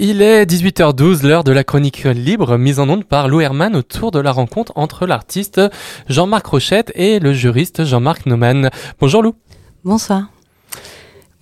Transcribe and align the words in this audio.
Il 0.00 0.22
est 0.22 0.48
18h12, 0.48 1.26
l'heure 1.26 1.42
de 1.42 1.50
la 1.50 1.64
chronique 1.64 2.04
libre 2.04 2.56
mise 2.56 2.78
en 2.78 2.88
onde 2.88 3.04
par 3.04 3.26
Lou 3.26 3.40
Herman 3.40 3.74
autour 3.74 4.12
de 4.12 4.20
la 4.20 4.30
rencontre 4.30 4.70
entre 4.76 5.08
l'artiste 5.08 5.60
Jean-Marc 6.08 6.46
Rochette 6.46 6.92
et 6.94 7.18
le 7.18 7.32
juriste 7.32 7.84
Jean-Marc 7.84 8.26
Neumann. 8.26 8.70
Bonjour 9.00 9.24
Lou. 9.24 9.34
Bonsoir. 9.82 10.30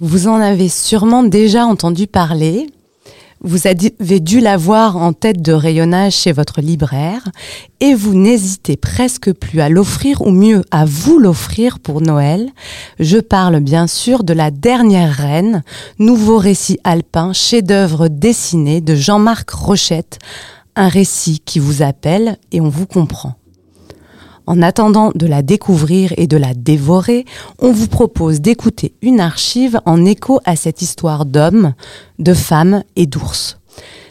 Vous 0.01 0.27
en 0.27 0.41
avez 0.41 0.71
sûrement 0.71 1.23
déjà 1.23 1.67
entendu 1.67 2.07
parler. 2.07 2.67
Vous 3.43 3.67
avez 3.67 4.21
dû 4.21 4.41
l'avoir 4.41 4.97
en 4.97 5.13
tête 5.13 5.43
de 5.43 5.53
rayonnage 5.53 6.15
chez 6.15 6.33
votre 6.33 6.61
libraire 6.61 7.29
et 7.81 7.95
vous 7.95 8.15
n'hésitez 8.15 8.77
presque 8.77 9.33
plus 9.33 9.61
à 9.61 9.69
l'offrir 9.69 10.23
ou 10.23 10.31
mieux 10.31 10.63
à 10.71 10.85
vous 10.87 11.19
l'offrir 11.19 11.79
pour 11.79 12.01
Noël. 12.01 12.49
Je 12.99 13.19
parle 13.19 13.61
bien 13.61 13.87
sûr 13.87 14.25
de 14.25 14.33
La 14.33 14.51
Dernière 14.51 15.13
Reine, 15.13 15.63
nouveau 15.99 16.39
récit 16.39 16.79
alpin, 16.83 17.33
chef-d'œuvre 17.35 18.09
dessiné 18.09 18.81
de 18.81 18.95
Jean-Marc 18.95 19.51
Rochette, 19.51 20.19
un 20.75 20.89
récit 20.89 21.41
qui 21.45 21.59
vous 21.59 21.83
appelle 21.83 22.39
et 22.53 22.61
on 22.61 22.69
vous 22.69 22.87
comprend. 22.87 23.35
En 24.47 24.63
attendant 24.63 25.11
de 25.15 25.27
la 25.27 25.43
découvrir 25.43 26.13
et 26.17 26.29
de 26.29 26.37
la 26.37 26.55
dévorer, 26.55 27.25
on 27.59 27.73
vous 27.73 27.89
propose 27.89 28.41
d'écouter 28.41 28.95
une 29.03 29.21
archive 29.21 29.81
en 29.87 30.05
écho 30.05 30.41
à 30.45 30.55
cette 30.55 30.83
histoire 30.83 31.27
d'hommes, 31.27 31.75
de 32.21 32.33
femmes 32.33 32.85
et 32.95 33.07
d'ours. 33.07 33.59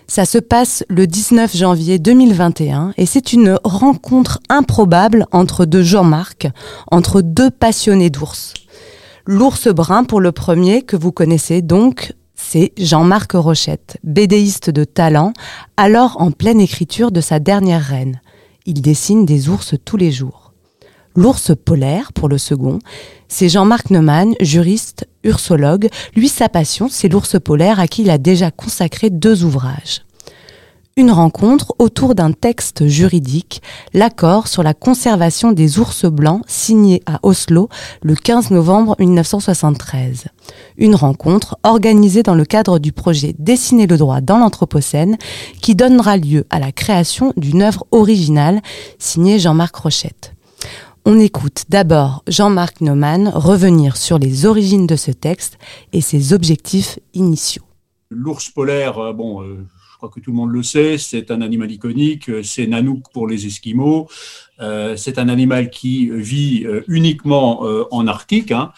Ça 0.08 0.26
se 0.26 0.38
passe 0.38 0.84
le 0.90 1.08
19 1.08 1.56
janvier 1.56 2.00
2021 2.00 2.94
et 2.98 3.06
c'est 3.06 3.34
une 3.34 3.58
rencontre 3.64 4.40
improbable 4.50 5.26
entre 5.32 5.66
deux 5.66 5.84
Jean-Marc, 5.84 6.48
entre 6.92 7.22
deux 7.22 7.50
passionnés 7.50 8.10
d'ours. 8.10 8.54
L'ours 9.26 9.70
brun 9.70 10.04
pour 10.04 10.20
le 10.20 10.32
premier 10.32 10.84
que 10.84 10.96
vous 10.96 11.12
connaissez 11.12 11.62
donc, 11.62 12.14
c'est 12.36 12.74
Jean-Marc 12.78 13.32
Rochette, 13.32 13.98
bédéiste 14.04 14.70
de 14.70 14.84
talent, 14.84 15.34
alors 15.78 16.22
en 16.22 16.32
pleine 16.32 16.60
écriture 16.60 17.12
de 17.12 17.22
sa 17.22 17.40
dernière 17.40 17.84
reine 17.84 18.20
il 18.66 18.82
dessine 18.82 19.26
des 19.26 19.50
ours 19.50 19.76
tous 19.86 19.98
les 19.98 20.12
jours. 20.12 20.54
L'ours 21.16 21.54
polaire, 21.64 22.12
pour 22.12 22.28
le 22.28 22.38
second, 22.38 22.80
c'est 23.28 23.48
Jean-Marc 23.48 23.90
Neumann, 23.90 24.34
juriste, 24.42 25.08
ursologue. 25.24 25.88
Lui, 26.16 26.28
sa 26.28 26.50
passion, 26.50 26.90
c'est 26.90 27.08
l'ours 27.08 27.40
polaire 27.40 27.80
à 27.80 27.88
qui 27.88 28.02
il 28.02 28.10
a 28.10 28.18
déjà 28.18 28.52
consacré 28.52 29.10
deux 29.10 29.44
ouvrages 29.44 30.02
une 30.98 31.12
rencontre 31.12 31.76
autour 31.78 32.16
d'un 32.16 32.32
texte 32.32 32.88
juridique, 32.88 33.62
l'accord 33.94 34.48
sur 34.48 34.64
la 34.64 34.74
conservation 34.74 35.52
des 35.52 35.78
ours 35.78 36.06
blancs 36.06 36.42
signé 36.48 37.04
à 37.06 37.20
Oslo 37.22 37.68
le 38.02 38.16
15 38.16 38.52
novembre 38.52 38.96
1973. 39.00 40.28
Une 40.78 40.96
rencontre 40.96 41.58
organisée 41.64 42.24
dans 42.24 42.34
le 42.34 42.46
cadre 42.46 42.80
du 42.80 42.94
projet 42.94 43.36
Dessiner 43.40 43.88
le 43.88 43.98
droit 43.98 44.22
dans 44.22 44.38
l'Anthropocène 44.38 45.18
qui 45.62 45.76
donnera 45.76 46.16
lieu 46.16 46.46
à 46.50 46.60
la 46.60 46.72
création 46.72 47.34
d'une 47.36 47.62
œuvre 47.62 47.86
originale 47.92 48.62
signée 48.98 49.38
Jean-Marc 49.38 49.76
Rochette. 49.76 50.34
On 51.04 51.20
écoute 51.20 51.66
d'abord 51.68 52.24
Jean-Marc 52.30 52.80
Neumann 52.80 53.28
revenir 53.28 53.98
sur 53.98 54.18
les 54.18 54.46
origines 54.46 54.88
de 54.88 54.96
ce 54.96 55.12
texte 55.12 55.58
et 55.92 56.00
ses 56.00 56.32
objectifs 56.32 57.00
initiaux. 57.14 57.64
L'ours 58.10 58.50
polaire, 58.50 58.98
euh, 58.98 59.12
bon, 59.12 59.42
euh, 59.44 59.68
je 59.96 59.98
crois 59.98 60.10
que 60.10 60.20
tout 60.20 60.32
le 60.32 60.36
monde 60.36 60.52
le 60.52 60.62
sait, 60.62 60.98
c'est 60.98 61.32
un 61.32 61.40
animal 61.40 61.72
iconique, 61.72 62.30
c'est 62.44 62.68
Nanook 62.68 63.14
pour 63.14 63.30
les 63.30 63.46
Esquimaux, 63.46 64.10
euh, 64.60 64.98
c'est 64.98 65.18
un 65.20 65.30
animal 65.30 65.70
qui 65.70 66.10
vit 66.10 66.66
euh, 66.66 66.82
uniquement 66.90 67.66
euh, 67.66 67.86
en 67.92 68.06
Arctique, 68.06 68.52
hein, 68.52 68.74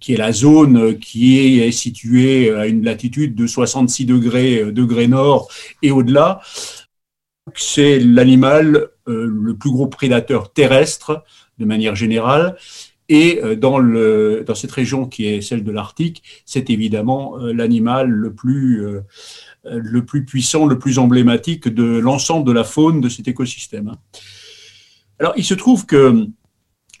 qui 0.00 0.12
est 0.12 0.18
la 0.18 0.32
zone 0.32 0.98
qui 0.98 1.38
est 1.38 1.72
située 1.72 2.54
à 2.54 2.66
une 2.66 2.84
latitude 2.84 3.34
de 3.34 3.46
66 3.46 4.04
degrés, 4.04 4.62
nord 5.08 5.48
et 5.80 5.90
au-delà. 5.90 6.42
C'est 7.54 7.98
l'animal 7.98 8.88
le 9.06 9.56
plus 9.56 9.70
gros 9.70 9.86
prédateur 9.86 10.52
terrestre 10.52 11.24
de 11.58 11.64
manière 11.64 11.96
générale. 11.96 12.56
Et 13.10 13.42
dans, 13.58 13.78
dans 13.82 14.54
cette 14.54 14.72
région 14.72 15.06
qui 15.06 15.26
est 15.26 15.42
celle 15.42 15.62
de 15.62 15.70
l'Arctique, 15.70 16.22
c'est 16.46 16.70
évidemment 16.70 17.36
l'animal 17.36 18.08
le 18.08 18.32
plus 18.32 18.86
euh, 18.86 19.02
le 19.64 20.04
plus 20.04 20.24
puissant, 20.24 20.66
le 20.66 20.78
plus 20.78 20.98
emblématique 20.98 21.68
de 21.68 21.98
l'ensemble 21.98 22.46
de 22.46 22.52
la 22.52 22.64
faune 22.64 23.00
de 23.00 23.08
cet 23.08 23.28
écosystème. 23.28 23.92
Alors, 25.18 25.32
il 25.36 25.44
se 25.44 25.54
trouve 25.54 25.86
que 25.86 26.26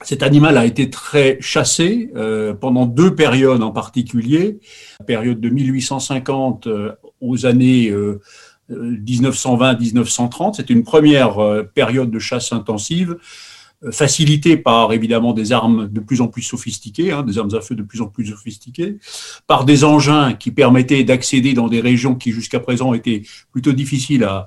cet 0.02 0.22
animal 0.22 0.56
a 0.58 0.64
été 0.64 0.90
très 0.90 1.38
chassé 1.40 2.10
euh, 2.16 2.54
pendant 2.54 2.86
deux 2.86 3.14
périodes 3.14 3.62
en 3.62 3.70
particulier, 3.70 4.60
la 5.00 5.06
période 5.06 5.40
de 5.40 5.48
1850 5.48 6.66
euh, 6.66 6.92
aux 7.20 7.46
années 7.46 7.92
1920-1930. 8.70 10.54
C'est 10.54 10.70
une 10.70 10.84
première 10.84 11.64
période 11.74 12.10
de 12.10 12.18
chasse 12.18 12.52
intensive 12.52 13.16
facilité 13.90 14.56
par 14.56 14.92
évidemment 14.92 15.32
des 15.32 15.52
armes 15.52 15.88
de 15.88 16.00
plus 16.00 16.20
en 16.20 16.28
plus 16.28 16.42
sophistiquées, 16.42 17.12
hein, 17.12 17.22
des 17.22 17.38
armes 17.38 17.54
à 17.54 17.60
feu 17.60 17.74
de 17.74 17.82
plus 17.82 18.00
en 18.00 18.06
plus 18.06 18.26
sophistiquées, 18.26 18.98
par 19.46 19.64
des 19.64 19.84
engins 19.84 20.32
qui 20.32 20.50
permettaient 20.50 21.04
d'accéder 21.04 21.54
dans 21.54 21.68
des 21.68 21.80
régions 21.80 22.14
qui 22.14 22.32
jusqu'à 22.32 22.60
présent 22.60 22.94
étaient 22.94 23.22
plutôt 23.52 23.72
difficiles 23.72 24.24
à, 24.24 24.46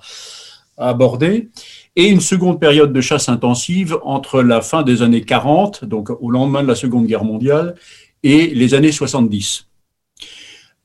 à, 0.78 0.90
aborder, 0.90 1.50
et 1.96 2.08
une 2.08 2.22
seconde 2.22 2.60
période 2.60 2.94
de 2.94 3.02
chasse 3.02 3.30
intensive 3.30 3.98
entre 4.04 4.42
la 4.42 4.62
fin 4.62 4.84
des 4.84 5.02
années 5.02 5.22
40, 5.22 5.86
donc 5.86 6.10
au 6.22 6.30
lendemain 6.30 6.64
de 6.64 6.68
la 6.68 6.76
Seconde 6.76 7.08
Guerre 7.08 7.24
mondiale, 7.24 7.76
et 8.24 8.48
les 8.48 8.74
années 8.74 8.92
70 8.92 9.67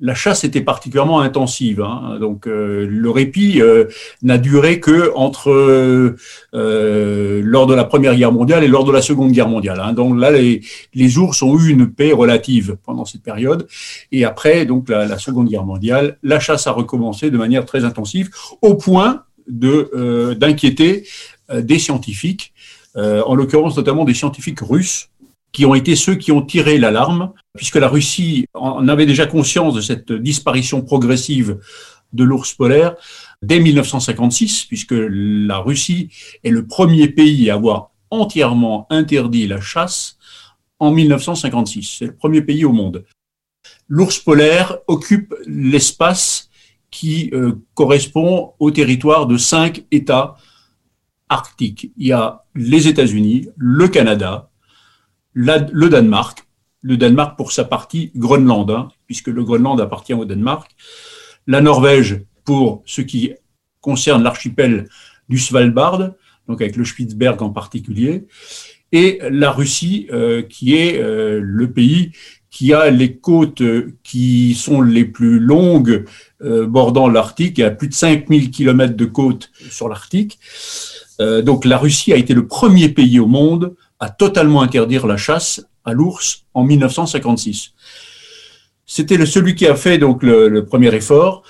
la 0.02 0.14
chasse 0.14 0.42
était 0.42 0.60
particulièrement 0.60 1.20
intensive. 1.20 1.80
Hein. 1.80 2.18
Donc 2.20 2.46
euh, 2.46 2.86
le 2.90 3.08
répit 3.08 3.62
euh, 3.62 3.84
n'a 4.22 4.36
duré 4.36 4.80
que 4.80 5.12
entre 5.14 5.50
euh, 6.54 7.40
lors 7.44 7.66
de 7.68 7.74
la 7.74 7.84
Première 7.84 8.16
Guerre 8.16 8.32
mondiale 8.32 8.64
et 8.64 8.68
lors 8.68 8.84
de 8.84 8.90
la 8.90 9.00
Seconde 9.00 9.30
Guerre 9.30 9.48
mondiale. 9.48 9.80
Hein. 9.80 9.92
Donc 9.92 10.18
là, 10.18 10.32
les, 10.32 10.60
les, 10.92 11.18
ours 11.18 11.40
ont 11.42 11.56
eu 11.56 11.70
une 11.70 11.88
paix 11.88 12.12
relative 12.12 12.76
pendant 12.84 13.04
cette 13.04 13.22
période. 13.22 13.68
Et 14.10 14.24
après, 14.24 14.66
donc 14.66 14.88
la, 14.88 15.18
Seconde 15.18 15.48
Guerre 15.48 15.64
mondiale, 15.64 16.18
la 16.24 16.40
chasse 16.40 16.66
a 16.66 16.72
recommencé 16.72 17.30
de 17.30 17.38
manière 17.38 17.64
très 17.64 17.84
intensive, 17.84 18.30
au 18.60 18.74
point 18.74 19.22
de 19.48 20.34
d'inquiéter 20.34 21.06
des 21.52 21.78
scientifiques, 21.78 22.52
en 22.96 23.34
l'occurrence 23.34 23.76
notamment 23.76 24.04
des 24.04 24.14
scientifiques 24.14 24.60
russes 24.60 25.10
qui 25.52 25.66
ont 25.66 25.74
été 25.74 25.96
ceux 25.96 26.14
qui 26.14 26.32
ont 26.32 26.42
tiré 26.42 26.78
l'alarme, 26.78 27.32
puisque 27.54 27.76
la 27.76 27.88
Russie 27.88 28.46
en 28.54 28.88
avait 28.88 29.06
déjà 29.06 29.26
conscience 29.26 29.74
de 29.74 29.80
cette 29.80 30.12
disparition 30.12 30.82
progressive 30.82 31.58
de 32.12 32.24
l'ours 32.24 32.54
polaire 32.54 32.94
dès 33.42 33.60
1956, 33.60 34.64
puisque 34.66 34.94
la 34.96 35.58
Russie 35.58 36.10
est 36.44 36.50
le 36.50 36.66
premier 36.66 37.08
pays 37.08 37.50
à 37.50 37.54
avoir 37.54 37.90
entièrement 38.10 38.86
interdit 38.90 39.46
la 39.46 39.60
chasse 39.60 40.18
en 40.78 40.90
1956. 40.90 41.96
C'est 41.98 42.06
le 42.06 42.16
premier 42.16 42.42
pays 42.42 42.64
au 42.64 42.72
monde. 42.72 43.04
L'ours 43.88 44.18
polaire 44.18 44.78
occupe 44.86 45.34
l'espace 45.46 46.50
qui 46.90 47.30
euh, 47.32 47.62
correspond 47.74 48.52
au 48.58 48.70
territoire 48.70 49.26
de 49.26 49.36
cinq 49.36 49.84
États 49.90 50.36
arctiques. 51.28 51.90
Il 51.96 52.06
y 52.06 52.12
a 52.12 52.44
les 52.54 52.88
États-Unis, 52.88 53.48
le 53.56 53.88
Canada, 53.88 54.50
le 55.34 55.88
Danemark, 55.88 56.44
le 56.82 56.96
Danemark 56.96 57.36
pour 57.36 57.52
sa 57.52 57.64
partie 57.64 58.10
Groenland, 58.16 58.70
hein, 58.70 58.88
puisque 59.06 59.28
le 59.28 59.42
Groenland 59.44 59.80
appartient 59.80 60.14
au 60.14 60.24
Danemark, 60.24 60.70
la 61.46 61.60
Norvège 61.60 62.20
pour 62.44 62.82
ce 62.86 63.00
qui 63.00 63.32
concerne 63.80 64.22
l'archipel 64.22 64.88
du 65.28 65.38
Svalbard, 65.38 66.12
donc 66.48 66.60
avec 66.60 66.76
le 66.76 66.84
Spitzberg 66.84 67.40
en 67.42 67.50
particulier, 67.50 68.26
et 68.92 69.20
la 69.30 69.50
Russie 69.50 70.06
euh, 70.12 70.42
qui 70.42 70.76
est 70.76 71.00
euh, 71.00 71.40
le 71.42 71.70
pays 71.70 72.12
qui 72.50 72.74
a 72.74 72.90
les 72.90 73.16
côtes 73.16 73.62
qui 74.02 74.54
sont 74.54 74.82
les 74.82 75.06
plus 75.06 75.38
longues 75.38 76.04
euh, 76.42 76.66
bordant 76.66 77.08
l'Arctique, 77.08 77.58
a 77.60 77.70
plus 77.70 77.88
de 77.88 77.94
5000 77.94 78.50
km 78.50 78.94
de 78.94 79.06
côtes 79.06 79.50
sur 79.70 79.88
l'Arctique. 79.88 80.38
donc 81.18 81.64
la 81.64 81.78
Russie 81.78 82.12
a 82.12 82.16
été 82.16 82.34
le 82.34 82.46
premier 82.46 82.88
pays 82.88 83.20
au 83.20 83.26
monde 83.26 83.74
à 84.02 84.10
totalement 84.10 84.62
interdire 84.62 85.06
la 85.06 85.16
chasse 85.16 85.64
à 85.84 85.92
l'ours 85.92 86.44
en 86.54 86.64
1956. 86.64 87.72
C'était 88.84 89.24
celui 89.24 89.54
qui 89.54 89.64
a 89.64 89.76
fait 89.76 89.96
donc 89.96 90.24
le, 90.24 90.64
premier 90.64 90.92
effort. 90.92 91.44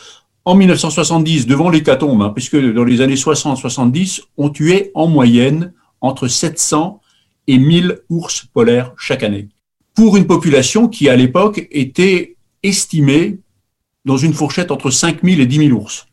En 0.45 0.55
1970, 0.55 1.47
devant 1.47 1.71
l'hécatombe, 1.71 2.21
hein, 2.21 2.29
puisque 2.29 2.63
dans 2.75 2.85
les 2.85 3.01
années 3.01 3.15
60-70, 3.15 4.25
on 4.37 4.51
tuait 4.51 4.91
en 4.93 5.07
moyenne 5.07 5.73
entre 6.03 6.29
700 6.29 7.01
et 7.47 7.57
1000 7.57 8.01
ours 8.11 8.45
polaires 8.53 8.93
chaque 8.99 9.23
année, 9.23 9.49
pour 9.95 10.19
une 10.19 10.27
population 10.27 10.89
qui, 10.89 11.09
à 11.09 11.17
l'époque, 11.17 11.67
était 11.71 12.37
estimée 12.63 13.39
dans 14.05 14.19
une 14.19 14.35
fourchette 14.35 14.71
entre 14.71 14.91
5000 14.91 15.41
et 15.41 15.47
10 15.47 15.69
000 15.69 15.71
ours. 15.71 16.07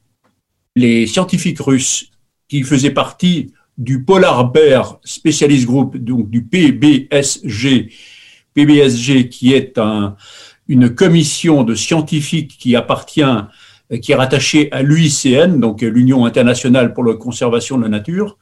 Les 0.78 1.06
scientifiques 1.06 1.60
russes 1.60 2.12
qui 2.48 2.64
faisaient 2.64 2.92
partie 2.92 3.52
du 3.80 4.04
Polar 4.04 4.52
Bear 4.52 5.00
Specialist 5.04 5.66
Group, 5.66 5.98
donc 5.98 6.30
du 6.30 6.44
PBSG, 6.44 7.90
PBSG 8.54 9.30
qui 9.30 9.54
est 9.54 9.78
un, 9.78 10.16
une 10.68 10.94
commission 10.94 11.64
de 11.64 11.74
scientifiques 11.74 12.58
qui 12.60 12.76
appartient 12.76 13.24
qui 14.02 14.12
est 14.12 14.16
rattaché 14.16 14.72
à 14.72 14.84
l'UICN, 14.84 15.60
donc 15.60 15.82
l'Union 15.82 16.26
internationale 16.26 16.94
pour 16.94 17.04
la 17.04 17.16
conservation 17.16 17.76
de 17.78 17.84
la 17.84 17.90
nature. 17.90 18.38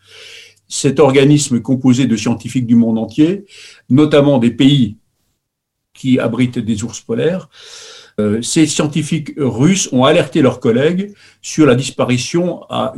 Cet 0.68 1.00
organisme 1.00 1.62
composé 1.62 2.06
de 2.06 2.18
scientifiques 2.18 2.68
du 2.68 2.76
monde 2.76 2.98
entier, 2.98 3.46
notamment 3.90 4.40
des 4.40 4.52
pays 4.52 4.98
qui 5.94 6.20
abritent 6.20 6.60
des 6.60 6.84
ours 6.84 7.00
polaires, 7.00 7.48
euh, 8.20 8.42
ces 8.42 8.66
scientifiques 8.66 9.34
russes 9.38 9.90
ont 9.92 10.04
alerté 10.04 10.42
leurs 10.42 10.60
collègues 10.60 11.14
sur 11.44 11.68
la 11.68 11.76
disparition 11.76 12.64
à 12.64 12.94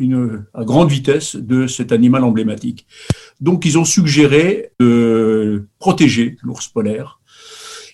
grande 0.60 0.90
vitesse 0.90 1.36
de 1.36 1.68
cet 1.68 1.92
animal 1.92 2.24
emblématique. 2.24 2.88
Donc, 3.42 3.66
ils 3.66 3.78
ont 3.78 3.84
suggéré 3.84 4.72
de 4.80 5.68
protéger 5.78 6.38
l'ours 6.42 6.70
polaire. 6.70 7.20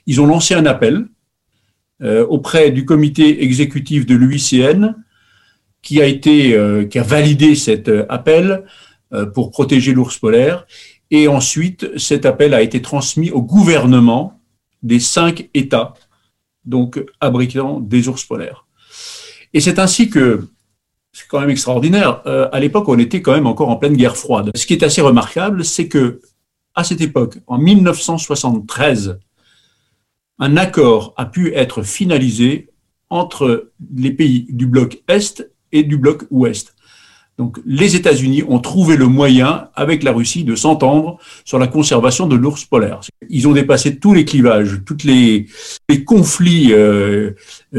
Ils 0.05 0.21
ont 0.21 0.27
lancé 0.27 0.53
un 0.53 0.67
appel 0.67 1.07
euh, 2.03 2.27
auprès 2.27 2.69
du 2.69 2.85
comité 2.85 3.43
exécutif 3.43 4.05
de 4.05 4.13
l'UICN 4.13 4.95
qui 5.81 6.01
a 6.01 6.05
euh, 6.05 6.85
qui 6.85 6.99
a 6.99 7.03
validé 7.03 7.55
cet 7.55 7.89
appel 8.09 8.65
pour 9.33 9.49
protéger 9.49 9.93
l'ours 9.93 10.17
polaire. 10.17 10.67
Et 11.09 11.27
ensuite, 11.27 11.97
cet 11.97 12.25
appel 12.25 12.53
a 12.53 12.61
été 12.61 12.81
transmis 12.81 13.31
au 13.31 13.41
gouvernement 13.41 14.41
des 14.83 14.99
cinq 14.99 15.49
États 15.53 15.93
donc 16.65 17.03
abritant 17.19 17.79
des 17.79 18.07
ours 18.07 18.23
polaires. 18.23 18.65
Et 19.53 19.61
c'est 19.61 19.79
ainsi 19.79 20.09
que, 20.09 20.47
c'est 21.13 21.27
quand 21.27 21.39
même 21.39 21.49
extraordinaire, 21.49 22.21
euh, 22.25 22.49
à 22.51 22.59
l'époque 22.59 22.89
on 22.89 22.99
était 22.99 23.21
quand 23.21 23.33
même 23.33 23.47
encore 23.47 23.69
en 23.69 23.77
pleine 23.77 23.95
guerre 23.95 24.17
froide. 24.17 24.51
Ce 24.55 24.65
qui 24.65 24.73
est 24.73 24.83
assez 24.83 25.01
remarquable, 25.01 25.63
c'est 25.63 25.87
que 25.87 26.19
à 26.75 26.83
cette 26.83 27.01
époque, 27.01 27.37
en 27.47 27.57
1973, 27.57 29.17
un 30.39 30.57
accord 30.57 31.13
a 31.15 31.25
pu 31.25 31.53
être 31.53 31.83
finalisé 31.83 32.69
entre 33.09 33.71
les 33.95 34.11
pays 34.11 34.45
du 34.49 34.67
bloc 34.67 35.01
Est 35.07 35.49
et 35.71 35.83
du 35.83 35.97
bloc 35.97 36.25
Ouest. 36.31 36.74
Donc 37.37 37.59
les 37.65 37.95
États-Unis 37.97 38.43
ont 38.47 38.59
trouvé 38.59 38.95
le 38.95 39.07
moyen, 39.07 39.69
avec 39.75 40.03
la 40.03 40.13
Russie, 40.13 40.45
de 40.45 40.55
s'entendre 40.55 41.17
sur 41.43 41.59
la 41.59 41.67
conservation 41.67 42.27
de 42.27 42.35
l'ours 42.35 42.63
polaire. 42.63 43.01
Ils 43.29 43.47
ont 43.47 43.51
dépassé 43.51 43.99
tous 43.99 44.13
les 44.13 44.23
clivages, 44.23 44.79
tous 44.85 45.03
les, 45.03 45.47
conflits 46.05 46.71
euh, 46.71 47.31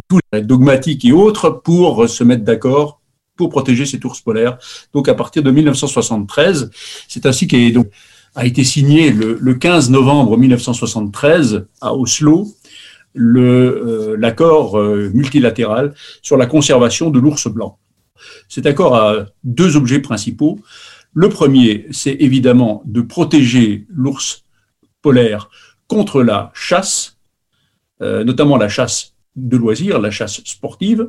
tous 0.09 0.21
les 0.33 0.43
dogmatiques 0.43 1.05
et 1.07 1.13
autres 1.13 1.49
pour 1.51 2.09
se 2.09 2.23
mettre 2.23 2.45
d'accord 2.45 3.01
pour 3.37 3.49
protéger 3.51 3.87
cet 3.87 4.05
ours 4.05 4.21
polaire. 4.21 4.59
Donc 4.93 5.09
à 5.09 5.15
partir 5.15 5.43
de 5.43 5.51
1973, 5.51 6.71
c'est 7.09 7.27
ainsi 7.27 7.47
qu'a 7.47 7.59
été 8.45 8.65
signé 8.65 9.11
le, 9.11 9.55
15 9.55 9.91
novembre 9.91 10.37
1973 10.37 11.67
à 11.81 11.95
Oslo 11.95 12.49
euh, 13.19 14.17
l'accord 14.19 14.79
euh, 14.79 15.11
multilatéral 15.15 15.95
sur 16.21 16.37
la 16.37 16.45
conservation 16.47 17.09
de 17.11 17.19
l'ours 17.19 17.49
blanc. 17.49 17.79
Cet 18.49 18.67
accord 18.67 18.97
a 18.97 19.27
deux 19.45 19.77
objets 19.77 20.01
principaux. 20.01 20.59
Le 21.15 21.29
premier, 21.29 21.87
c'est 21.91 22.17
évidemment 22.21 22.83
de 22.85 23.01
protéger 23.01 23.87
l'ours 23.89 24.45
polaire 25.03 25.51
contre 25.89 26.23
la 26.23 26.51
chasse, 26.55 27.19
euh, 28.03 28.25
notamment 28.25 28.57
la 28.57 28.69
chasse 28.69 29.15
de 29.37 29.57
loisirs, 29.57 30.01
la 30.01 30.11
chasse 30.11 30.43
sportive. 30.45 31.09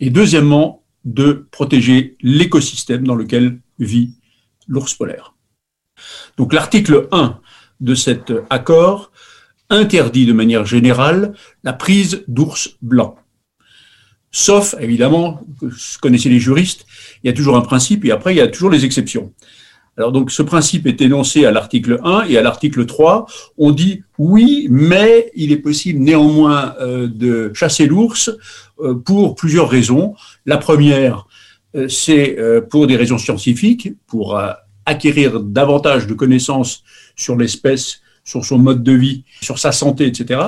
Et 0.00 0.10
deuxièmement, 0.10 0.82
de 1.04 1.46
protéger 1.50 2.16
l'écosystème 2.20 3.06
dans 3.06 3.14
lequel 3.14 3.60
vit 3.78 4.14
l'ours 4.66 4.94
polaire. 4.94 5.34
Donc 6.36 6.52
l'article 6.52 7.08
1 7.12 7.40
de 7.80 7.94
cet 7.94 8.32
accord 8.50 9.10
interdit 9.70 10.26
de 10.26 10.32
manière 10.32 10.64
générale 10.64 11.34
la 11.64 11.72
prise 11.72 12.24
d'ours 12.28 12.76
blancs. 12.82 13.16
Sauf, 14.30 14.74
évidemment, 14.80 15.40
vous 15.60 15.70
connaissez 16.00 16.28
les 16.28 16.38
juristes, 16.38 16.86
il 17.22 17.28
y 17.28 17.30
a 17.30 17.32
toujours 17.32 17.56
un 17.56 17.62
principe 17.62 18.04
et 18.04 18.10
après, 18.10 18.34
il 18.34 18.38
y 18.38 18.42
a 18.42 18.48
toujours 18.48 18.70
les 18.70 18.84
exceptions. 18.84 19.32
Alors 19.98 20.12
donc 20.12 20.30
ce 20.30 20.42
principe 20.42 20.86
est 20.86 21.00
énoncé 21.00 21.44
à 21.44 21.50
l'article 21.50 21.98
1 22.04 22.26
et 22.28 22.38
à 22.38 22.42
l'article 22.42 22.86
3, 22.86 23.26
on 23.58 23.72
dit 23.72 24.04
oui, 24.16 24.68
mais 24.70 25.32
il 25.34 25.50
est 25.50 25.56
possible 25.56 25.98
néanmoins 25.98 26.76
euh, 26.80 27.08
de 27.08 27.50
chasser 27.52 27.86
l'ours 27.86 28.30
euh, 28.78 28.94
pour 28.94 29.34
plusieurs 29.34 29.68
raisons. 29.68 30.14
La 30.46 30.56
première, 30.56 31.26
euh, 31.74 31.88
c'est 31.88 32.38
pour 32.70 32.86
des 32.86 32.94
raisons 32.94 33.18
scientifiques, 33.18 33.92
pour 34.06 34.40
acquérir 34.86 35.40
davantage 35.40 36.06
de 36.06 36.14
connaissances 36.14 36.84
sur 37.16 37.36
l'espèce, 37.36 38.00
sur 38.22 38.44
son 38.44 38.58
mode 38.58 38.84
de 38.84 38.92
vie, 38.92 39.24
sur 39.42 39.58
sa 39.58 39.72
santé, 39.72 40.06
etc. 40.06 40.40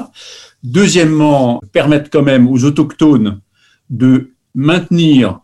Deuxièmement, 0.62 1.61
permettre 1.73 2.09
quand 2.09 2.23
même 2.23 2.49
aux 2.49 2.65
autochtones 2.65 3.41
de 3.90 4.31
maintenir 4.54 5.40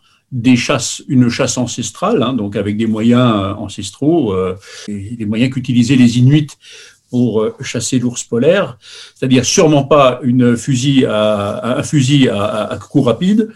une 1.08 1.28
chasse 1.28 1.58
ancestrale, 1.58 2.22
hein, 2.22 2.32
donc 2.32 2.56
avec 2.56 2.76
des 2.76 2.87
moyens 2.87 3.32
euh, 3.34 3.54
ancestraux, 3.54 4.32
euh, 4.32 4.56
des 4.88 5.25
moyens 5.25 5.52
qu'utilisaient 5.52 5.96
les 5.96 6.19
Inuits 6.19 6.48
pour 7.10 7.40
euh, 7.40 7.54
chasser 7.62 7.98
l'ours 7.98 8.25
polaire, 8.25 8.78
c'est-à-dire 9.14 9.44
sûrement 9.44 9.84
pas 9.84 10.20
une 10.22 10.56
fusil 10.56 11.04
à, 11.06 11.78
un 11.78 11.82
fusil 11.82 12.28
à, 12.28 12.78
coup 12.90 13.02
rapide, 13.02 13.50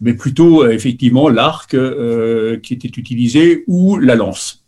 mais 0.00 0.14
plutôt 0.14 0.68
effectivement 0.68 1.28
l'arc 1.28 1.70
qui 1.70 2.74
était 2.74 2.88
utilisé 2.88 3.64
ou 3.66 3.98
la 3.98 4.14
lance. 4.14 4.64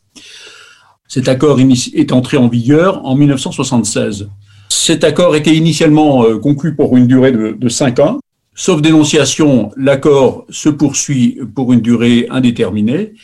Cet 1.06 1.28
accord 1.28 1.58
est 1.60 2.12
entré 2.12 2.36
en 2.36 2.48
vigueur 2.48 3.04
en 3.04 3.14
1976. 3.14 4.28
Cet 4.68 5.04
accord 5.04 5.36
était 5.36 5.54
initialement 5.54 6.38
conclu 6.38 6.74
pour 6.74 6.96
une 6.96 7.06
durée 7.06 7.30
de 7.32 7.68
cinq 7.68 8.00
ans, 8.00 8.18
Sauf 8.54 8.82
dénonciation, 8.82 9.70
l'accord 9.76 10.44
se 10.50 10.68
poursuit 10.68 11.38
pour 11.54 11.72
une 11.72 11.80
durée 11.80 12.26
indéterminée 12.30 13.14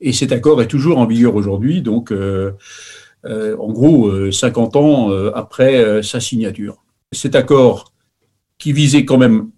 et 0.00 0.12
cet 0.12 0.32
accord 0.32 0.62
est 0.62 0.66
toujours 0.66 0.98
en 0.98 1.06
vigueur 1.06 1.34
aujourd'hui, 1.34 1.82
donc 1.82 2.10
euh, 2.12 2.52
euh, 3.26 3.56
en 3.58 3.70
gros 3.72 4.30
50 4.30 4.76
euh, 4.76 4.78
ans 4.78 5.10
après 5.34 6.02
sa 6.02 6.20
signature. 6.20 6.82
Cet 7.12 7.34
accord 7.34 7.92
qui 8.58 8.72
visait 8.72 9.04
quand 9.04 9.18
même 9.18 9.50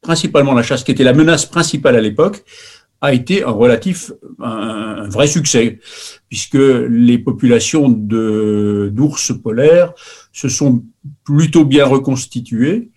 principalement 0.00 0.54
la 0.54 0.62
chasse, 0.62 0.84
qui 0.84 0.90
était 0.90 1.04
la 1.04 1.12
menace 1.12 1.46
principale 1.46 1.96
à 1.96 2.00
l'époque, 2.00 2.44
a 3.00 3.12
été 3.12 3.44
un 3.44 3.54
un, 4.40 5.08
vrai 5.08 5.26
succès, 5.26 5.78
puisque 6.28 6.54
les 6.54 7.18
populations 7.18 7.88
d'ours 7.88 9.32
polaires 9.42 9.92
se 10.32 10.48
sont 10.48 10.82
plutôt 11.22 11.64
bien 11.64 11.84
reconstituées. 11.84 12.90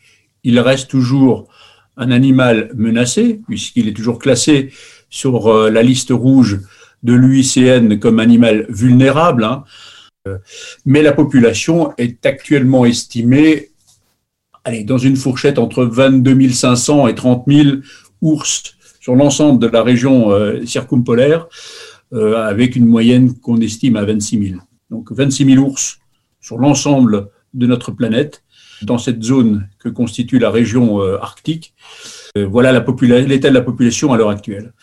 Il 0.44 0.60
reste 0.60 0.90
toujours 0.90 1.50
un 1.98 2.12
animal 2.12 2.72
menacé, 2.76 3.42
puisqu'il 3.48 3.88
est 3.88 3.94
toujours 3.94 4.20
classé 4.20 4.72
sur 5.10 5.48
euh, 5.48 5.70
la 5.70 5.84
liste 5.84 6.12
rouge 6.12 6.60
de 7.04 7.14
l'UICN 7.14 8.00
comme 8.00 8.20
animal 8.20 8.66
vulnérable. 8.70 9.44
Hein. 9.44 9.64
Euh, 10.28 10.38
mais 10.86 11.02
la 11.02 11.14
population 11.14 11.94
est 11.98 12.26
actuellement 12.26 12.86
estimée 12.86 13.70
allez, 14.64 14.84
dans 14.84 14.98
une 14.98 15.16
fourchette 15.16 15.60
entre 15.60 15.86
22 15.86 16.50
500 16.50 17.08
et 17.08 17.16
30 17.16 17.46
000 17.48 17.78
ours 18.22 18.76
sur 19.00 19.16
l'ensemble 19.16 19.60
de 19.60 19.68
la 19.68 19.84
région 19.84 20.32
euh, 20.32 20.66
circumpolaire, 20.66 21.48
avec 22.14 22.78
une 22.78 22.86
moyenne 22.86 23.38
qu'on 23.38 23.60
estime 23.60 23.98
à 23.98 24.06
26 24.06 24.50
000. 24.52 24.62
Donc 24.90 25.12
26 25.12 25.56
000 25.56 25.66
ours 25.66 26.00
sur 26.40 26.58
l'ensemble 26.58 27.28
de 27.54 27.68
notre 27.68 27.92
planète 27.92 28.44
dans 28.82 28.98
cette 28.98 29.24
zone 29.24 29.68
que 29.80 29.90
constitue 29.90 30.40
la 30.40 30.50
région 30.50 31.02
euh, 31.02 31.18
arctique. 31.22 31.74
Euh, 32.38 32.46
voilà 32.46 32.72
l'état 32.72 33.50
de 33.50 33.54
la 33.54 33.62
population 33.62 34.14
à 34.14 34.18
l'heure 34.18 34.30
actuelle. 34.30 34.74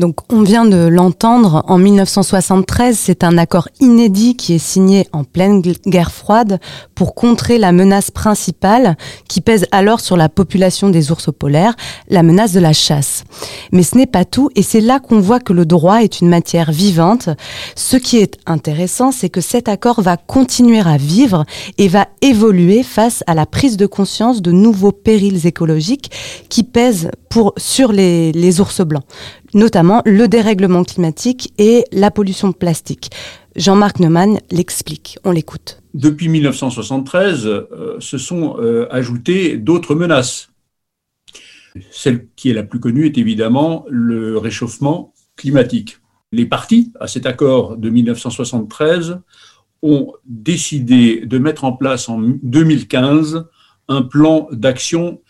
Donc 0.00 0.16
on 0.30 0.42
vient 0.42 0.64
de 0.64 0.86
l'entendre, 0.86 1.62
en 1.68 1.76
1973, 1.76 2.98
c'est 2.98 3.22
un 3.22 3.36
accord 3.36 3.68
inédit 3.80 4.34
qui 4.34 4.54
est 4.54 4.58
signé 4.58 5.06
en 5.12 5.24
pleine 5.24 5.60
guerre 5.60 6.10
froide 6.10 6.58
pour 6.94 7.14
contrer 7.14 7.58
la 7.58 7.70
menace 7.70 8.10
principale 8.10 8.96
qui 9.28 9.42
pèse 9.42 9.66
alors 9.72 10.00
sur 10.00 10.16
la 10.16 10.30
population 10.30 10.88
des 10.88 11.10
ours 11.10 11.28
polaires, 11.38 11.76
la 12.08 12.22
menace 12.22 12.52
de 12.52 12.60
la 12.60 12.72
chasse. 12.72 13.24
Mais 13.72 13.82
ce 13.82 13.98
n'est 13.98 14.06
pas 14.06 14.24
tout 14.24 14.48
et 14.56 14.62
c'est 14.62 14.80
là 14.80 15.00
qu'on 15.00 15.20
voit 15.20 15.38
que 15.38 15.52
le 15.52 15.66
droit 15.66 16.02
est 16.02 16.22
une 16.22 16.30
matière 16.30 16.72
vivante. 16.72 17.28
Ce 17.76 17.98
qui 17.98 18.16
est 18.16 18.38
intéressant, 18.46 19.12
c'est 19.12 19.28
que 19.28 19.42
cet 19.42 19.68
accord 19.68 20.00
va 20.00 20.16
continuer 20.16 20.80
à 20.80 20.96
vivre 20.96 21.44
et 21.76 21.88
va 21.88 22.08
évoluer 22.22 22.84
face 22.84 23.22
à 23.26 23.34
la 23.34 23.44
prise 23.44 23.76
de 23.76 23.84
conscience 23.84 24.40
de 24.40 24.50
nouveaux 24.50 24.92
périls 24.92 25.46
écologiques 25.46 26.10
qui 26.48 26.62
pèsent 26.62 27.10
sur 27.58 27.92
les 27.92 28.60
ours 28.60 28.80
blancs 28.80 29.04
notamment 29.54 30.02
le 30.04 30.28
dérèglement 30.28 30.84
climatique 30.84 31.52
et 31.58 31.84
la 31.92 32.10
pollution 32.10 32.52
plastique. 32.52 33.10
Jean-Marc 33.56 33.98
Neumann 34.00 34.38
l'explique, 34.50 35.18
on 35.24 35.32
l'écoute. 35.32 35.82
Depuis 35.94 36.28
1973, 36.28 37.46
euh, 37.46 37.96
se 37.98 38.18
sont 38.18 38.56
euh, 38.58 38.86
ajoutées 38.90 39.56
d'autres 39.56 39.94
menaces. 39.94 40.50
Celle 41.90 42.26
qui 42.36 42.50
est 42.50 42.54
la 42.54 42.62
plus 42.62 42.80
connue 42.80 43.06
est 43.06 43.18
évidemment 43.18 43.84
le 43.88 44.38
réchauffement 44.38 45.12
climatique. 45.36 45.98
Les 46.32 46.46
partis 46.46 46.92
à 47.00 47.06
cet 47.06 47.26
accord 47.26 47.76
de 47.76 47.90
1973 47.90 49.20
ont 49.82 50.12
décidé 50.24 51.26
de 51.26 51.38
mettre 51.38 51.64
en 51.64 51.72
place 51.72 52.08
en 52.08 52.20
2015 52.20 53.46
un 53.88 54.02
plan 54.02 54.48
d'action 54.52 55.20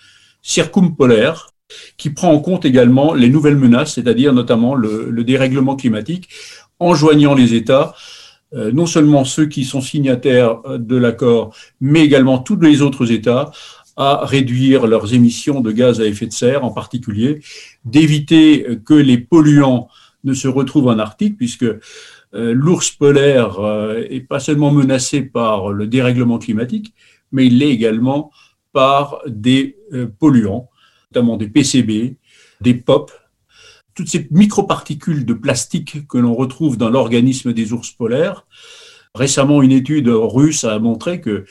circumpolaire 0.42 1.49
qui 1.96 2.10
prend 2.10 2.32
en 2.32 2.40
compte 2.40 2.64
également 2.64 3.14
les 3.14 3.28
nouvelles 3.28 3.56
menaces, 3.56 3.94
c'est-à-dire 3.94 4.32
notamment 4.32 4.74
le, 4.74 5.24
dérèglement 5.24 5.76
climatique, 5.76 6.28
en 6.78 6.94
joignant 6.94 7.34
les 7.34 7.54
États, 7.54 7.94
euh, 8.54 8.72
non 8.72 8.86
seulement 8.86 9.24
ceux 9.24 9.46
qui 9.46 9.64
sont 9.64 9.80
signataires 9.80 10.60
de 10.78 10.96
l'accord, 10.96 11.54
mais 11.80 12.00
également 12.00 12.38
tous 12.38 12.58
les 12.60 12.82
autres 12.82 13.12
États, 13.12 13.50
à 13.96 14.24
réduire 14.24 14.86
leurs 14.86 15.12
émissions 15.12 15.60
de 15.60 15.72
gaz 15.72 16.00
à 16.00 16.06
effet 16.06 16.26
de 16.26 16.32
serre, 16.32 16.64
en 16.64 16.70
particulier, 16.70 17.40
d'éviter 17.84 18.66
que 18.86 18.94
les 18.94 19.18
polluants 19.18 19.88
ne 20.24 20.32
se 20.32 20.48
retrouvent 20.48 20.88
en 20.88 20.98
Arctique, 20.98 21.36
puisque 21.36 21.64
euh, 21.64 21.78
l'ours 22.32 22.90
polaire 22.92 23.60
euh, 23.60 24.04
est 24.08 24.20
pas 24.20 24.40
seulement 24.40 24.70
menacé 24.70 25.22
par 25.22 25.70
le 25.70 25.86
dérèglement 25.86 26.38
climatique, 26.38 26.94
mais 27.30 27.46
il 27.46 27.58
l'est 27.58 27.70
également 27.70 28.30
par 28.72 29.20
des 29.26 29.76
polluants 30.18 30.69
notamment 31.12 31.36
des 31.36 31.48
PCB, 31.48 32.16
des 32.60 32.74
POP, 32.74 33.10
toutes 33.94 34.08
ces 34.08 34.28
microparticules 34.30 35.26
de 35.26 35.34
plastique 35.34 36.06
que 36.06 36.18
l'on 36.18 36.34
retrouve 36.34 36.76
dans 36.76 36.88
l'organisme 36.88 37.52
des 37.52 37.72
ours 37.72 37.90
polaires. 37.90 38.46
Récemment, 39.14 39.62
une 39.62 39.72
étude 39.72 40.08
russe 40.08 40.62
a 40.64 40.78
montré 40.78 41.20
que 41.20 41.44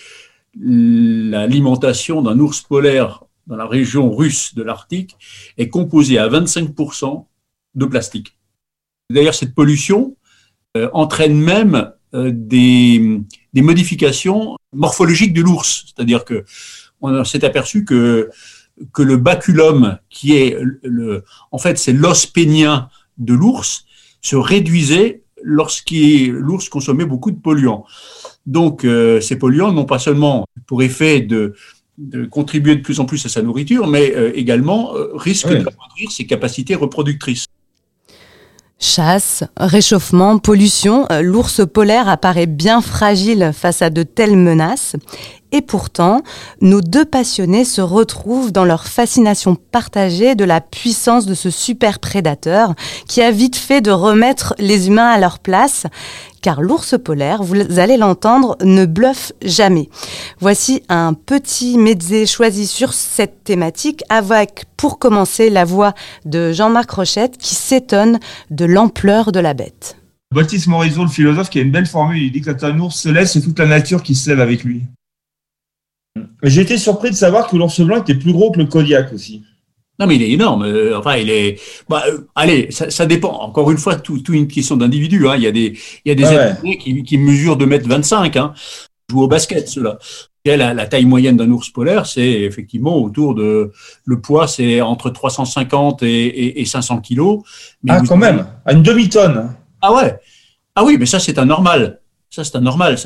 l'alimentation 0.55 2.21
d'un 2.21 2.39
ours 2.39 2.61
polaire 2.61 3.23
dans 3.47 3.57
la 3.57 3.67
région 3.67 4.15
russe 4.15 4.55
de 4.55 4.63
l'Arctique 4.63 5.17
est 5.57 5.69
composée 5.69 6.17
à 6.17 6.29
25% 6.29 7.25
de 7.75 7.85
plastique. 7.85 8.37
D'ailleurs, 9.11 9.35
cette 9.35 9.53
pollution 9.53 10.15
euh, 10.77 10.89
entraîne 10.93 11.35
même 11.35 11.91
euh, 12.13 12.31
des, 12.33 13.21
des, 13.53 13.61
modifications 13.61 14.55
morphologiques 14.71 15.33
de 15.33 15.41
l'ours. 15.41 15.85
C'est-à-dire 15.87 16.25
que 16.25 16.45
on 17.01 17.23
s'est 17.23 17.43
aperçu 17.45 17.85
que 17.85 18.29
que 18.93 19.01
le 19.01 19.17
baculum, 19.17 19.97
qui 20.09 20.35
est 20.35 20.57
le, 20.83 21.23
en 21.51 21.57
fait, 21.57 21.77
c'est 21.77 21.93
l'os 21.93 22.25
pénien 22.25 22.89
de 23.17 23.33
l'ours, 23.33 23.85
se 24.21 24.35
réduisait 24.35 25.23
lorsque 25.43 25.91
l'ours 25.91 26.69
consommait 26.69 27.05
beaucoup 27.05 27.31
de 27.31 27.39
polluants. 27.39 27.85
Donc, 28.45 28.83
euh, 28.83 29.21
ces 29.21 29.37
polluants 29.37 29.71
n'ont 29.71 29.85
pas 29.85 29.99
seulement 29.99 30.45
pour 30.67 30.81
effet 30.81 31.21
de, 31.21 31.53
contribuer 32.31 32.77
de 32.77 32.81
plus 32.81 32.99
en 33.01 33.05
plus 33.05 33.25
à 33.25 33.29
sa 33.29 33.41
nourriture, 33.41 33.87
mais 33.87 34.15
euh, 34.15 34.31
également 34.33 34.95
euh, 34.95 35.09
risquent 35.15 35.49
de 35.49 35.65
réduire 35.65 36.11
ses 36.11 36.25
capacités 36.25 36.75
reproductrices. 36.75 37.45
Chasse, 38.81 39.43
réchauffement, 39.57 40.37
pollution, 40.37 41.05
l'ours 41.21 41.61
polaire 41.67 42.07
apparaît 42.07 42.45
bien 42.45 42.79
fragile 42.79 43.51
face 43.53 43.81
à 43.81 43.89
de 43.89 44.03
telles 44.03 44.37
menaces 44.37 44.95
et 45.51 45.61
pourtant, 45.61 46.21
nos 46.61 46.81
deux 46.81 47.05
passionnés 47.05 47.65
se 47.65 47.81
retrouvent 47.81 48.51
dans 48.51 48.65
leur 48.65 48.85
fascination 48.85 49.55
partagée 49.55 50.35
de 50.35 50.43
la 50.43 50.61
puissance 50.61 51.25
de 51.25 51.33
ce 51.33 51.49
super 51.49 51.97
prédateur 51.97 52.75
qui 53.07 53.21
a 53.23 53.31
vite 53.31 53.55
fait 53.55 53.81
de 53.81 53.89
remettre 53.89 54.53
les 54.59 54.87
humains 54.87 55.09
à 55.09 55.17
leur 55.17 55.39
place. 55.39 55.87
Car 56.41 56.61
l'ours 56.61 56.95
polaire, 57.03 57.43
vous 57.43 57.79
allez 57.79 57.97
l'entendre, 57.97 58.57
ne 58.63 58.85
bluffe 58.85 59.33
jamais. 59.43 59.89
Voici 60.39 60.83
un 60.87 61.13
petit 61.13 61.77
mezzé 61.77 62.25
choisi 62.25 62.65
sur 62.65 62.93
cette 62.93 63.43
thématique 63.43 64.03
avec, 64.09 64.65
pour 64.77 64.99
commencer, 64.99 65.49
la 65.49 65.65
voix 65.65 65.93
de 66.25 66.51
Jean-Marc 66.51 66.91
Rochette 66.91 67.37
qui 67.37 67.55
s'étonne 67.55 68.19
de 68.51 68.65
l'ampleur 68.65 69.31
de 69.31 69.39
la 69.39 69.53
bête. 69.53 69.97
Baptiste 70.33 70.67
Morisot, 70.67 71.03
le 71.03 71.09
philosophe, 71.09 71.49
qui 71.49 71.59
a 71.59 71.63
une 71.63 71.71
belle 71.71 71.87
formule, 71.87 72.21
il 72.21 72.31
dit 72.31 72.41
que 72.41 72.51
quand 72.51 72.63
un 72.63 72.79
ours 72.79 72.95
se 72.95 73.09
lève, 73.09 73.25
c'est 73.25 73.41
toute 73.41 73.57
la 73.59 73.65
nature 73.65 74.03
qui 74.03 74.15
se 74.15 74.29
lève 74.29 74.39
avec 74.39 74.63
lui. 74.63 74.83
J'ai 76.43 76.61
été 76.61 76.77
surpris 76.77 77.09
de 77.09 77.15
savoir 77.15 77.47
que 77.47 77.57
l'ours 77.57 77.81
blanc 77.81 77.97
était 77.97 78.15
plus 78.15 78.31
gros 78.31 78.51
que 78.51 78.59
le 78.59 78.65
Kodiak 78.65 79.11
aussi. 79.11 79.43
Non, 79.99 80.07
mais 80.07 80.15
il 80.15 80.23
est 80.23 80.31
énorme. 80.31 80.63
Euh, 80.63 80.97
enfin, 80.97 81.17
il 81.17 81.29
est. 81.29 81.59
Bah, 81.89 82.03
euh, 82.07 82.19
allez, 82.35 82.69
ça, 82.71 83.05
dépend. 83.05 83.33
Encore 83.41 83.69
une 83.69 83.77
fois, 83.77 83.95
tout, 83.95 84.19
tout 84.19 84.33
une 84.33 84.47
question 84.47 84.77
d'individu. 84.77 85.27
Hein. 85.27 85.33
Il 85.35 85.43
y 85.43 85.47
a 85.47 85.51
des, 85.51 85.77
il 86.05 86.09
y 86.09 86.11
a 86.11 86.15
des 86.15 86.23
ah 86.23 86.55
qui, 86.79 87.03
qui, 87.03 87.17
mesurent 87.17 87.57
2,25 87.57 88.25
m 88.25 88.31
Hein. 88.35 88.53
Jouent 89.09 89.23
au 89.23 89.27
basket, 89.27 89.67
ceux-là. 89.67 89.97
La, 90.45 90.73
la, 90.73 90.87
taille 90.87 91.05
moyenne 91.05 91.37
d'un 91.37 91.49
ours 91.51 91.69
polaire, 91.69 92.05
c'est 92.07 92.27
effectivement 92.27 92.95
autour 92.97 93.35
de. 93.35 93.71
Le 94.05 94.21
poids, 94.21 94.47
c'est 94.47 94.81
entre 94.81 95.09
350 95.09 96.01
et, 96.03 96.61
et, 96.61 96.65
500 96.65 97.01
kilos. 97.01 97.41
ah, 97.87 98.01
quand 98.07 98.17
même, 98.17 98.47
à 98.65 98.73
une 98.73 98.81
demi-tonne. 98.81 99.53
Ah 99.81 99.93
ouais. 99.93 100.15
Ah 100.75 100.83
oui, 100.83 100.95
mais 100.97 101.05
ça, 101.05 101.19
c'est 101.19 101.37
un 101.37 101.45
normal. 101.45 101.99
Ça, 102.29 102.43
c'est 102.43 102.55
un 102.55 102.61
normal, 102.61 102.97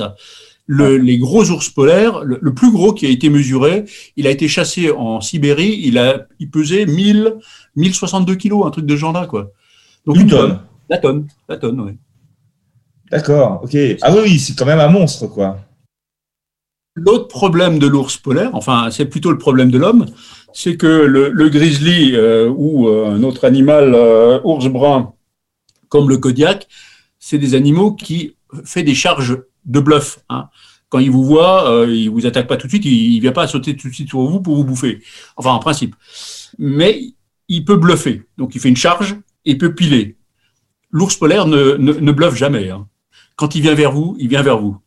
les 0.67 1.17
gros 1.17 1.49
ours 1.49 1.69
polaires, 1.69 2.23
le, 2.23 2.53
plus 2.53 2.71
gros 2.71 2.93
qui 2.93 3.05
a 3.05 3.09
été 3.09 3.29
mesuré, 3.29 3.85
il 4.15 4.27
a 4.27 4.29
été 4.29 4.47
chassé 4.47 4.91
en 4.91 5.21
Sibérie, 5.21 5.81
il 5.83 5.97
a, 5.97 6.25
il 6.39 6.49
pesait 6.49 6.85
1000, 6.85 7.35
1062 7.75 8.35
kilos, 8.35 8.65
un 8.65 8.71
truc 8.71 8.85
de 8.85 8.95
genre 8.95 9.13
là, 9.13 9.27
quoi. 9.27 9.51
Donc 10.05 10.17
une, 10.17 10.27
tonne. 10.27 10.59
La 10.89 10.97
tonne, 10.97 11.27
la 11.49 11.57
tonne, 11.57 11.79
oui. 11.81 11.91
D'accord, 13.11 13.61
ok. 13.63 13.77
Ah 14.01 14.13
oui, 14.15 14.39
c'est 14.39 14.57
quand 14.57 14.65
même 14.65 14.79
un 14.79 14.89
monstre, 14.89 15.27
quoi. 15.27 15.59
L'autre 16.95 17.27
problème 17.27 17.79
de 17.79 17.87
l'ours 17.87 18.17
polaire, 18.17 18.51
enfin, 18.53 18.89
c'est 18.91 19.05
plutôt 19.05 19.31
le 19.31 19.37
problème 19.37 19.71
de 19.71 19.79
l'homme, 19.79 20.05
c'est 20.53 20.77
que 20.77 20.87
le, 20.87 21.49
grizzly 21.49 22.15
euh, 22.15 22.49
ou 22.49 22.87
euh, 22.87 23.09
un 23.09 23.23
autre 23.23 23.45
animal 23.45 23.93
euh, 23.95 24.39
ours 24.43 24.67
brun, 24.67 25.13
comme 25.89 26.07
le 26.07 26.17
Kodiak, 26.17 26.67
c'est 27.17 27.39
des 27.39 27.55
animaux 27.55 27.93
qui 27.93 28.35
font 28.65 28.83
des 28.83 28.95
charges 28.95 29.37
de 29.65 29.79
bluff. 29.79 30.19
Hein. 30.29 30.49
Quand 30.89 30.99
il 30.99 31.09
vous 31.09 31.23
voit, 31.23 31.71
euh, 31.71 31.91
il 31.91 32.09
vous 32.09 32.27
attaque 32.27 32.47
pas 32.47 32.55
tout 32.55 32.67
de 32.67 32.71
suite, 32.71 32.85
il, 32.85 33.15
ne 33.15 33.21
vient 33.21 33.31
pas 33.31 33.47
sauter 33.47 33.75
tout 33.75 33.89
de 33.89 33.93
suite 33.93 34.09
sur 34.09 34.21
vous 34.21 34.41
pour 34.41 34.55
vous 34.55 34.63
bouffer. 34.63 35.01
Enfin, 35.37 35.51
en 35.51 35.57
principe. 35.57 35.95
Mais 36.59 37.01
il 37.47 37.65
peut 37.65 37.77
bluffer. 37.77 38.21
Donc, 38.37 38.53
il 38.53 38.61
fait 38.61 38.69
une 38.69 38.75
charge 38.75 39.13
et 39.45 39.51
il 39.51 39.57
peut 39.57 39.73
piler. 39.73 40.17
L'ours 40.91 41.15
polaire 41.15 41.47
ne, 41.47 41.77
ne, 41.77 42.11
bluffe 42.11 42.35
jamais. 42.35 42.69
Hein. 42.69 42.87
Quand 43.35 43.55
il 43.55 43.63
vient 43.63 43.73
vers 43.73 43.91
vous, 43.91 44.15
il 44.19 44.27
vient 44.27 44.43
vers 44.43 44.59
vous. 44.59 44.77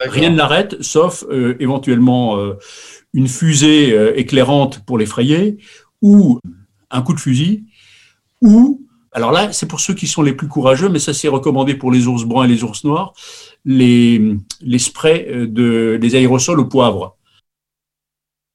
Rien 0.00 0.30
ne 0.30 0.38
l'arrête, 0.38 0.82
sauf 0.82 1.24
euh, 1.30 1.54
éventuellement 1.60 2.38
euh, 2.38 2.54
une 3.12 3.28
fusée 3.28 3.94
éclairante 4.18 4.86
pour 4.86 4.96
l'effrayer, 4.96 5.58
ou 6.00 6.40
un 6.90 7.02
coup 7.02 7.12
de 7.12 7.20
fusil, 7.20 7.64
ou 8.40 8.85
alors 9.16 9.32
là, 9.32 9.50
c'est 9.50 9.64
pour 9.64 9.80
ceux 9.80 9.94
qui 9.94 10.06
sont 10.06 10.20
les 10.20 10.34
plus 10.34 10.46
courageux, 10.46 10.90
mais 10.90 10.98
ça 10.98 11.14
c'est 11.14 11.28
recommandé 11.28 11.74
pour 11.74 11.90
les 11.90 12.06
ours 12.06 12.24
bruns 12.24 12.44
et 12.44 12.48
les 12.48 12.62
ours 12.64 12.84
noirs, 12.84 13.14
les, 13.64 14.36
les 14.60 14.78
sprays 14.78 15.26
euh, 15.30 15.46
de, 15.46 15.96
des 15.98 16.16
aérosols 16.16 16.60
au 16.60 16.66
poivre. 16.66 17.16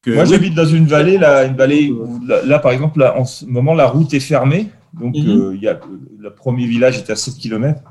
Moi, 0.06 0.24
j'habite 0.25 0.53
dans 0.53 0.68
une 0.68 0.86
vallée, 0.86 1.18
là, 1.18 1.46
une 1.46 1.56
vallée 1.56 1.91
où, 1.91 2.20
là, 2.27 2.60
par 2.60 2.74
exemple, 2.74 3.00
là, 3.00 3.18
en 3.18 3.25
ce 3.25 3.44
moment, 3.44 3.74
la 3.74 3.88
route 3.88 4.13
est 4.13 4.20
fermée. 4.20 4.68
Donc, 4.94 5.15
mhm. 5.15 5.30
euh, 5.30 5.56
il 5.56 5.63
y 5.63 5.68
a, 5.68 5.80
le 6.20 6.32
premier 6.32 6.68
village 6.68 7.00
est 7.00 7.10
à 7.10 7.15
7 7.15 7.38
km. 7.38 7.82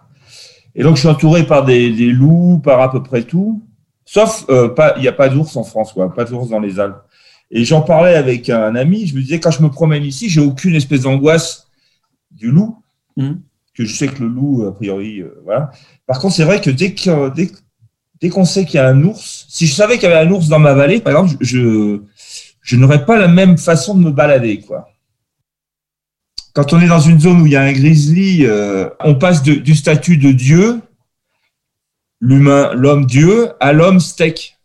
Et 0.76 0.84
donc, 0.84 0.94
je 0.94 1.00
suis 1.00 1.08
entouré 1.08 1.42
par 1.44 1.64
des, 1.64 1.90
des 1.90 2.12
loups, 2.12 2.60
par 2.62 2.80
à 2.80 2.92
peu 2.92 3.02
près 3.02 3.24
tout. 3.24 3.64
Sauf, 4.04 4.44
euh, 4.48 4.68
pas, 4.68 4.94
il 4.96 5.02
n'y 5.02 5.08
a 5.08 5.12
pas 5.12 5.28
d'ours 5.28 5.56
en 5.56 5.64
France, 5.64 5.92
quoi, 5.92 6.14
pas 6.14 6.24
d'ours 6.24 6.48
dans 6.48 6.60
les 6.60 6.78
Alpes. 6.78 7.02
Et 7.50 7.64
j'en 7.64 7.80
parlais 7.80 8.14
avec 8.14 8.48
un 8.48 8.76
ami, 8.76 9.08
je 9.08 9.16
me 9.16 9.20
disais, 9.20 9.40
quand 9.40 9.50
je 9.50 9.62
me 9.62 9.70
promène 9.70 10.04
ici, 10.04 10.28
j'ai 10.28 10.40
aucune 10.40 10.76
espèce 10.76 11.02
d'angoisse 11.02 11.66
du 12.30 12.50
loup, 12.50 12.82
mmh. 13.16 13.32
que 13.74 13.84
je 13.84 13.94
sais 13.94 14.08
que 14.08 14.22
le 14.22 14.28
loup, 14.28 14.66
a 14.66 14.74
priori, 14.74 15.20
euh, 15.20 15.40
voilà. 15.44 15.70
Par 16.06 16.18
contre, 16.18 16.34
c'est 16.34 16.44
vrai 16.44 16.60
que 16.60 16.70
dès 16.70 16.94
qu'on 16.94 17.28
dès, 17.28 17.50
dès 18.20 18.28
qu'on 18.28 18.44
sait 18.44 18.64
qu'il 18.64 18.76
y 18.76 18.78
a 18.78 18.88
un 18.88 19.02
ours, 19.02 19.46
si 19.48 19.66
je 19.66 19.74
savais 19.74 19.98
qu'il 19.98 20.08
y 20.08 20.12
avait 20.12 20.26
un 20.26 20.30
ours 20.30 20.48
dans 20.48 20.58
ma 20.58 20.74
vallée, 20.74 21.00
par 21.00 21.12
exemple, 21.12 21.36
je, 21.40 22.02
je 22.62 22.76
n'aurais 22.76 23.04
pas 23.04 23.18
la 23.18 23.28
même 23.28 23.58
façon 23.58 23.94
de 23.94 24.04
me 24.04 24.10
balader, 24.10 24.60
quoi. 24.60 24.88
Quand 26.52 26.72
on 26.72 26.80
est 26.80 26.88
dans 26.88 27.00
une 27.00 27.20
zone 27.20 27.42
où 27.42 27.46
il 27.46 27.52
y 27.52 27.56
a 27.56 27.62
un 27.62 27.72
grizzly, 27.72 28.44
euh, 28.44 28.88
on 29.00 29.14
passe 29.14 29.42
du 29.42 29.74
statut 29.76 30.16
de 30.16 30.32
Dieu, 30.32 30.80
l'humain, 32.20 32.72
l'homme 32.74 33.06
Dieu, 33.06 33.50
à 33.60 33.72
l'homme 33.72 34.00
steak. 34.00 34.58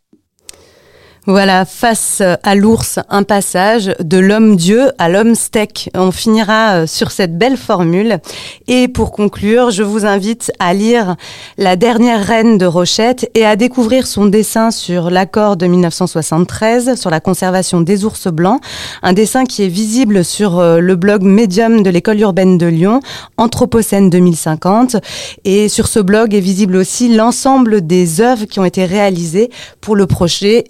Voilà, 1.28 1.64
face 1.64 2.22
à 2.44 2.54
l'ours, 2.54 3.00
un 3.10 3.24
passage 3.24 3.92
de 3.98 4.16
l'homme-dieu 4.16 4.92
à 4.96 5.08
l'homme-steak. 5.08 5.90
On 5.96 6.12
finira 6.12 6.74
euh, 6.74 6.86
sur 6.86 7.10
cette 7.10 7.36
belle 7.36 7.56
formule. 7.56 8.20
Et 8.68 8.86
pour 8.86 9.10
conclure, 9.10 9.72
je 9.72 9.82
vous 9.82 10.06
invite 10.06 10.52
à 10.60 10.72
lire 10.72 11.16
La 11.58 11.74
dernière 11.74 12.24
reine 12.24 12.58
de 12.58 12.66
Rochette 12.66 13.28
et 13.34 13.44
à 13.44 13.56
découvrir 13.56 14.06
son 14.06 14.26
dessin 14.26 14.70
sur 14.70 15.10
l'accord 15.10 15.56
de 15.56 15.66
1973 15.66 16.94
sur 16.94 17.10
la 17.10 17.18
conservation 17.18 17.80
des 17.80 18.04
ours 18.04 18.28
blancs. 18.28 18.60
Un 19.02 19.12
dessin 19.12 19.46
qui 19.46 19.64
est 19.64 19.68
visible 19.68 20.24
sur 20.24 20.60
euh, 20.60 20.78
le 20.78 20.94
blog 20.94 21.22
Medium 21.22 21.82
de 21.82 21.90
l'école 21.90 22.20
urbaine 22.20 22.56
de 22.56 22.66
Lyon, 22.66 23.00
Anthropocène 23.36 24.10
2050. 24.10 24.94
Et 25.44 25.68
sur 25.68 25.88
ce 25.88 25.98
blog 25.98 26.34
est 26.34 26.40
visible 26.40 26.76
aussi 26.76 27.12
l'ensemble 27.12 27.84
des 27.84 28.20
œuvres 28.20 28.44
qui 28.44 28.60
ont 28.60 28.64
été 28.64 28.84
réalisées 28.84 29.50
pour 29.80 29.96
le 29.96 30.06
projet 30.06 30.62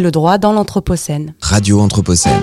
le 0.00 0.10
droit 0.10 0.38
dans 0.38 0.52
l'Anthropocène. 0.52 1.34
Radio 1.40 1.80
Anthropocène. 1.80 2.40